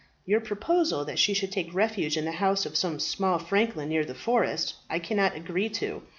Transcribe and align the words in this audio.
Your 0.25 0.39
proposal 0.39 1.05
that 1.05 1.19
she 1.19 1.35
should 1.35 1.51
take 1.51 1.71
refuge 1.75 2.17
in 2.17 2.25
the 2.25 2.31
house 2.31 2.65
of 2.65 2.75
some 2.75 2.99
small 2.99 3.37
franklin 3.37 3.89
near 3.89 4.03
the 4.03 4.15
forest, 4.15 4.73
I 4.89 4.97
cannot 4.97 5.35
agree 5.35 5.69
to. 5.77 6.01